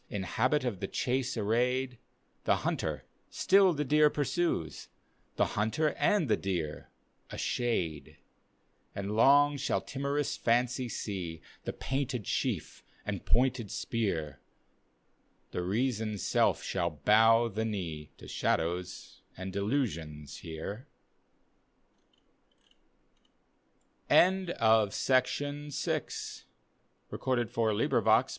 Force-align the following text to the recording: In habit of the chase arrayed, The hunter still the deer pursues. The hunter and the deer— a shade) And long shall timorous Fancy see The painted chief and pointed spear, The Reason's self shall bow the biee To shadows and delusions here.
In 0.09 0.23
habit 0.23 0.63
of 0.65 0.79
the 0.79 0.87
chase 0.87 1.37
arrayed, 1.37 1.99
The 2.45 2.55
hunter 2.65 3.05
still 3.29 3.71
the 3.71 3.85
deer 3.85 4.09
pursues. 4.09 4.87
The 5.35 5.53
hunter 5.53 5.89
and 5.91 6.27
the 6.27 6.35
deer— 6.35 6.89
a 7.29 7.37
shade) 7.37 8.17
And 8.95 9.15
long 9.15 9.57
shall 9.57 9.79
timorous 9.79 10.35
Fancy 10.37 10.89
see 10.89 11.39
The 11.65 11.73
painted 11.73 12.23
chief 12.25 12.83
and 13.05 13.27
pointed 13.27 13.69
spear, 13.69 14.39
The 15.51 15.61
Reason's 15.61 16.23
self 16.23 16.63
shall 16.63 16.89
bow 16.89 17.47
the 17.47 17.61
biee 17.63 18.09
To 18.17 18.27
shadows 18.27 19.21
and 19.37 19.53
delusions 19.53 20.37
here. 20.37 20.87